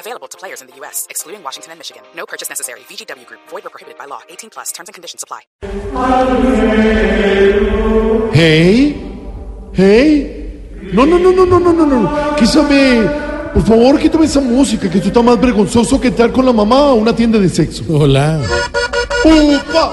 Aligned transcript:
Available 0.00 0.28
to 0.28 0.38
players 0.38 0.62
in 0.62 0.66
the 0.66 0.74
U.S., 0.76 1.06
excluding 1.10 1.42
Washington 1.42 1.72
and 1.72 1.78
Michigan. 1.78 2.02
No 2.16 2.24
purchase 2.24 2.48
necessary. 2.48 2.80
VGW 2.88 3.26
Group. 3.26 3.40
Void 3.50 3.66
or 3.66 3.70
prohibited 3.70 3.98
by 3.98 4.06
law. 4.06 4.22
18 4.30 4.48
plus. 4.48 4.72
Terms 4.72 4.88
and 4.88 4.94
conditions 4.94 5.22
apply. 5.22 5.42
Hey, 8.32 8.96
hey. 9.74 10.62
No, 10.94 11.04
no, 11.04 11.18
no, 11.18 11.30
no, 11.32 11.44
no, 11.44 11.58
no, 11.58 11.72
no, 11.72 11.84
no. 11.84 12.36
Quísame. 12.36 13.52
Por 13.52 13.62
favor, 13.62 13.98
quítame 13.98 14.24
esa 14.24 14.40
música, 14.40 14.88
que 14.88 14.98
esto 14.98 15.08
está 15.08 15.20
más 15.20 15.38
vergonzoso 15.38 16.00
que 16.00 16.08
entrar 16.08 16.32
con 16.32 16.46
la 16.46 16.52
mamá 16.52 16.78
a 16.78 16.94
una 16.94 17.14
tienda 17.14 17.38
de 17.38 17.50
sexo. 17.50 17.84
Hola. 17.90 18.40
¡Upa! 19.22 19.92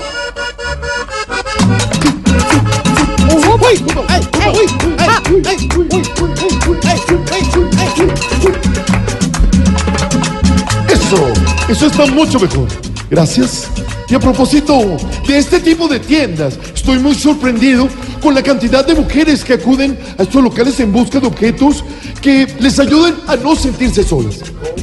Eso, 11.70 11.88
está 11.88 12.06
mucho 12.08 12.40
mejor. 12.40 12.68
Gracias. 13.10 13.68
Y 14.10 14.16
a 14.16 14.20
propósito 14.20 14.98
de 15.28 15.38
este 15.38 15.60
tipo 15.60 15.88
de 15.88 16.00
tiendas, 16.00 16.58
estoy 16.74 16.98
muy 17.00 17.14
sorprendido 17.14 17.90
con 18.22 18.34
la 18.34 18.42
cantidad 18.42 18.86
de 18.86 18.96
mujeres 18.96 19.44
que 19.44 19.54
acuden 19.54 20.00
a 20.18 20.24
estos 20.24 20.42
locales 20.42 20.80
en 20.80 20.94
busca 20.94 21.20
de 21.20 21.28
objetos 21.28 21.84
que 22.22 22.48
les 22.60 22.80
ayuden 22.80 23.16
a 23.28 23.36
no 23.36 23.56
sentirse 23.56 24.04
solas. 24.04 24.40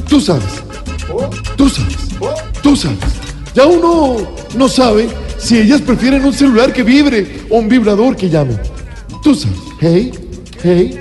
Tú 0.07 0.21
sabes, 0.21 0.43
tú 1.55 1.69
sabes, 1.69 1.95
tú 2.61 2.75
sabes. 2.75 2.99
Ya 3.55 3.65
uno 3.65 4.17
no 4.55 4.69
sabe 4.69 5.09
si 5.39 5.57
ellas 5.57 5.81
prefieren 5.81 6.23
un 6.23 6.33
celular 6.33 6.71
que 6.71 6.83
vibre 6.83 7.45
o 7.49 7.57
un 7.57 7.67
vibrador 7.67 8.15
que 8.15 8.29
llame. 8.29 8.59
Tú 9.23 9.33
sabes, 9.33 9.57
hey, 9.79 10.11
hey, 10.61 10.99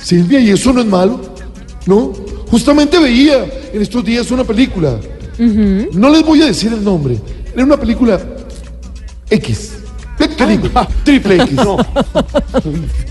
Silvia, 0.00 0.38
¿y 0.38 0.50
eso 0.50 0.72
no 0.72 0.80
es 0.80 0.86
malo? 0.86 1.34
¿No? 1.86 2.12
Justamente 2.50 2.98
veía 3.00 3.44
en 3.72 3.82
estos 3.82 4.04
días 4.04 4.30
una 4.30 4.44
película. 4.44 5.00
No 5.38 6.10
les 6.10 6.24
voy 6.24 6.42
a 6.42 6.46
decir 6.46 6.72
el 6.72 6.82
nombre. 6.84 7.18
Era 7.52 7.64
una 7.64 7.76
película 7.76 8.20
X. 9.30 9.72
¿Qué 10.18 10.28
te 10.28 10.46
digo? 10.46 10.68
Triple 11.04 11.42
X. 11.42 11.56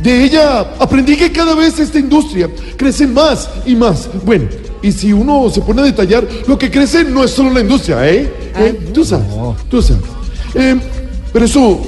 De 0.02 0.23
ella 0.23 0.59
aprendí 0.79 1.17
que 1.17 1.31
cada 1.31 1.53
vez 1.53 1.79
esta 1.79 1.99
industria 1.99 2.49
crece 2.77 3.07
más 3.07 3.49
y 3.66 3.75
más. 3.75 4.09
Bueno, 4.25 4.45
y 4.81 4.91
si 4.91 5.11
uno 5.11 5.49
se 5.49 5.61
pone 5.61 5.81
a 5.81 5.85
detallar, 5.85 6.27
lo 6.47 6.57
que 6.57 6.71
crece 6.71 7.03
no 7.03 7.23
es 7.23 7.31
solo 7.31 7.51
la 7.51 7.61
industria, 7.61 8.09
¿eh? 8.09 8.31
¿Eh? 8.55 8.91
Tú 8.94 9.03
sabes, 9.03 9.27
tú 9.69 9.81
sabes. 9.81 10.03
Eh, 10.55 10.79
pero 11.31 11.45
eso 11.45 11.81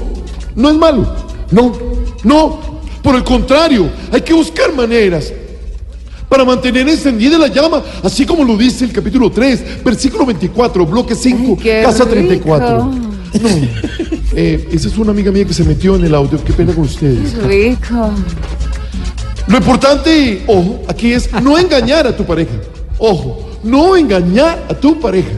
no 0.56 0.69
es 0.69 0.75
malo. 0.75 1.16
No, 1.52 1.73
no. 2.23 2.75
Por 3.02 3.16
el 3.16 3.23
contrario, 3.23 3.89
hay 4.11 4.22
que 4.22 4.33
buscar 4.33 4.73
maneras 4.73 5.31
para 6.30 6.44
mantener 6.44 6.88
encendida 6.88 7.38
la 7.38 7.48
llama, 7.48 7.84
así 8.04 8.26
como 8.26 8.44
lo 8.44 8.58
dice 8.58 8.86
el 8.86 8.92
capítulo 8.92 9.31
3, 9.31 9.84
versículo 9.84 10.26
24, 10.26 10.86
bloque 10.86 11.16
5, 11.16 11.58
qué 11.62 11.81
casa 11.84 12.04
rico. 12.06 12.14
34. 12.14 12.86
No, 12.86 13.09
eh, 14.34 14.68
esa 14.72 14.88
es 14.88 14.98
una 14.98 15.12
amiga 15.12 15.31
mía 15.31 15.46
que 15.46 15.53
se 15.53 15.64
metió 15.64 15.96
en 15.96 16.06
el 16.06 16.16
audio, 16.16 16.44
qué 16.44 16.53
pena 16.53 16.73
con 16.73 16.86
ustedes. 16.86 17.34
Rico. 17.44 18.12
Lo 19.48 19.58
importante, 19.58 20.44
ojo, 20.48 20.81
aquí 20.88 21.14
es 21.14 21.31
no 21.42 21.58
engañar 21.58 22.08
a 22.08 22.16
tu 22.16 22.25
pareja. 22.25 22.53
Ojo, 22.97 23.57
no 23.63 23.96
engañar 23.96 24.66
a 24.69 24.74
tu 24.74 25.00
pareja. 25.00 25.31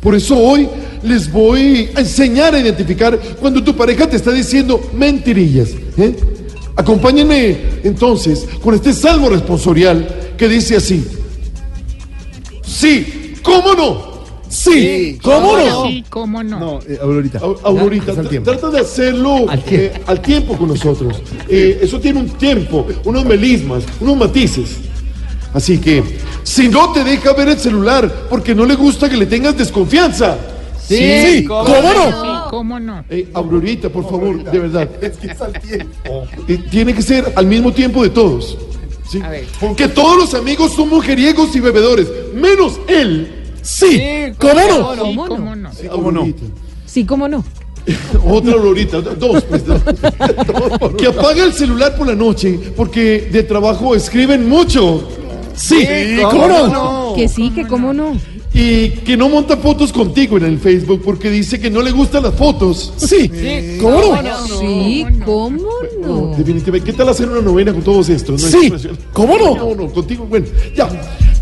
Por 0.00 0.14
eso 0.14 0.36
hoy 0.36 0.68
les 1.02 1.30
voy 1.30 1.90
a 1.94 2.00
enseñar 2.00 2.54
a 2.54 2.60
identificar 2.60 3.18
cuando 3.40 3.62
tu 3.62 3.76
pareja 3.76 4.08
te 4.08 4.16
está 4.16 4.32
diciendo 4.32 4.80
mentirillas. 4.94 5.70
¿eh? 5.96 6.16
Acompáñenme 6.76 7.56
entonces 7.84 8.46
con 8.62 8.74
este 8.74 8.92
salmo 8.92 9.28
responsorial 9.30 10.34
que 10.36 10.48
dice 10.48 10.76
así. 10.76 11.06
Sí, 12.64 13.34
¿cómo 13.42 13.74
no? 13.74 14.16
Sí, 14.48 15.18
¿cómo 15.22 15.56
no? 15.56 15.86
Sí, 15.86 16.04
cómo 16.08 16.42
no. 16.42 16.58
No, 16.58 16.80
eh, 16.86 16.98
Aurorita. 17.02 17.40
Au- 17.40 17.58
Aurorita, 17.64 18.12
Ya, 18.14 18.20
al 18.20 18.28
tiempo. 18.28 18.50
trata 18.50 18.70
de 18.70 18.80
hacerlo 18.80 19.48
Al 19.48 19.62
tiempo. 19.62 19.96
eh, 19.96 20.02
al 20.06 20.20
tiempo 20.20 20.56
con 20.56 20.68
nosotros. 20.68 21.20
Eh, 21.48 21.80
eso 21.82 21.98
tiene 22.00 22.20
un 22.20 22.28
tiempo, 22.30 22.86
unos 23.04 23.24
melismas, 23.24 23.84
unos 24.00 24.16
matices. 24.16 24.76
Así 25.52 25.78
que, 25.78 26.02
si 26.42 26.68
no 26.68 26.92
te 26.92 27.02
deja 27.02 27.32
ver 27.32 27.48
el 27.48 27.58
celular 27.58 28.26
porque 28.30 28.54
no 28.54 28.64
le 28.66 28.74
gusta 28.74 29.08
que 29.08 29.16
le 29.16 29.26
tengas 29.26 29.56
desconfianza. 29.56 30.36
Sí, 30.86 31.44
¿cómo 31.48 31.64
no? 31.64 32.35
Cómo 32.50 32.78
no. 32.80 33.04
Eh, 33.10 33.28
Aurorita, 33.34 33.88
por 33.88 34.04
favor, 34.08 34.42
de 34.42 34.58
verdad. 34.58 34.88
Es 35.00 35.16
que 35.16 35.28
es 35.28 35.40
al 35.40 35.52
tiempo. 35.52 36.26
Eh, 36.48 36.58
tiene 36.70 36.94
que 36.94 37.02
ser 37.02 37.32
al 37.36 37.46
mismo 37.46 37.72
tiempo 37.72 38.02
de 38.02 38.10
todos. 38.10 38.58
¿sí? 39.08 39.20
Porque 39.60 39.88
todos 39.88 40.16
los 40.16 40.34
amigos 40.34 40.72
son 40.72 40.88
mujeriegos 40.88 41.54
y 41.54 41.60
bebedores, 41.60 42.08
menos 42.34 42.80
él. 42.88 43.32
Sí, 43.62 44.00
¿cómo 44.38 44.54
no? 44.54 44.94
Sí, 44.94 45.16
cómo 45.16 45.56
no. 45.56 45.70
¿Cómo 45.90 46.12
no? 46.12 46.28
Sí, 46.86 47.04
cómo 47.04 47.28
no. 47.28 47.44
Otra 48.28 48.52
Aurorita, 48.52 49.00
dos, 49.00 49.44
pues, 49.44 49.64
dos. 49.64 49.80
que 50.98 51.06
apaga 51.06 51.44
el 51.44 51.52
celular 51.52 51.96
por 51.96 52.06
la 52.06 52.14
noche 52.14 52.58
porque 52.76 53.28
de 53.32 53.42
trabajo 53.44 53.94
escriben 53.94 54.48
mucho. 54.48 55.08
Sí, 55.54 55.86
¿cómo 56.22 56.48
no? 56.48 57.05
Que 57.16 57.28
sí, 57.28 57.50
que 57.50 57.66
cómo 57.66 57.92
no. 57.92 58.12
Y 58.52 58.88
que 58.90 59.16
no 59.16 59.28
monta 59.28 59.56
fotos 59.56 59.92
contigo 59.92 60.36
en 60.38 60.44
el 60.44 60.58
Facebook 60.58 61.02
porque 61.04 61.30
dice 61.30 61.58
que 61.58 61.70
no 61.70 61.82
le 61.82 61.90
gustan 61.90 62.22
las 62.22 62.34
fotos. 62.34 62.92
Sí, 62.96 63.78
¿cómo 63.80 64.22
no? 64.22 64.46
Sí, 64.58 65.04
cómo 65.24 65.68
No, 66.02 66.30
no. 66.30 66.36
definitivamente. 66.36 66.90
¿Qué 66.90 66.96
tal 66.96 67.08
hacer 67.08 67.28
una 67.28 67.40
novena 67.40 67.72
con 67.72 67.82
todos 67.82 68.08
estos? 68.08 68.42
No 68.42 68.48
Sí. 68.48 68.72
¿cómo 69.12 69.36
no? 69.38 69.56
No, 69.56 69.74
no, 69.74 69.88
contigo, 69.92 70.26
bueno, 70.28 70.46
ya. 70.76 70.88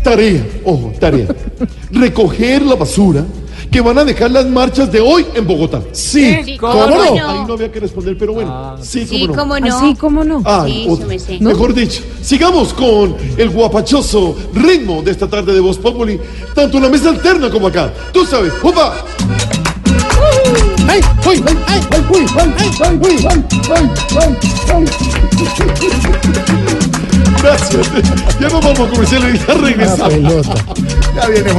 Tarea, 0.03 0.45
ojo, 0.63 0.91
tarea. 0.99 1.27
Recoger 1.91 2.61
la 2.63 2.75
basura 2.75 3.25
que 3.75 3.81
van 3.81 3.97
a 3.97 4.05
dejar 4.05 4.31
las 4.31 4.45
marchas 4.45 4.89
de 4.89 5.01
hoy 5.01 5.25
en 5.35 5.45
Bogotá. 5.45 5.81
Sí, 5.91 6.55
¿cómo 6.57 6.87
no? 6.87 7.01
Ahí 7.01 7.43
no 7.45 7.55
había 7.55 7.69
que 7.69 7.81
responder, 7.81 8.17
pero 8.17 8.31
bueno, 8.31 8.77
sí, 8.81 9.05
cómo 9.05 9.09
Sí, 9.19 9.27
no. 9.27 9.35
cómo 9.35 9.59
no. 9.59 9.77
Así, 9.77 9.95
cómo 9.95 10.23
no. 10.23 10.41
Ay, 10.45 10.87
Sí, 10.97 11.03
me 11.05 11.19
sé. 11.19 11.39
Mejor 11.41 11.73
dicho, 11.73 12.01
sigamos 12.21 12.73
con 12.73 13.17
el 13.35 13.49
guapachoso 13.49 14.33
ritmo 14.53 15.01
de 15.01 15.11
esta 15.11 15.27
tarde 15.27 15.53
de 15.53 15.59
Voz 15.59 15.77
Populi, 15.77 16.17
tanto 16.53 16.77
en 16.77 16.83
la 16.83 16.89
mesa 16.89 17.09
alterna 17.09 17.49
como 17.49 17.67
acá. 17.67 17.91
Tú 18.13 18.25
sabes, 18.25 18.53
¡Upa! 18.63 18.93
¡Ay, 20.87 21.01
ay, 21.25 21.43
ay, 21.45 21.57
ay, 21.67 21.81
ay, 21.91 22.05
uy, 22.11 22.25
ay, 22.37 22.53
ay, 22.57 22.71
ay, 22.81 22.99
uy, 23.03 23.27
ay, 23.29 23.43
ay, 23.75 23.89
ay, 24.21 24.37
ay. 24.73 24.85
Gracias. 27.43 27.91
Ya 28.39 28.47
nos 28.47 28.63
vamos 28.63 28.79
a 28.79 28.87
comercial 28.89 29.35
y 29.35 29.37
ya 29.37 29.53
regresamos. 29.53 30.47
Ya 31.13 31.27
viene. 31.27 31.51